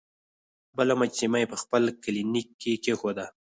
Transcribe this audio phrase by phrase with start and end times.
[0.77, 3.25] بله مجسمه یې په خپل کلینیک کې کیښوده.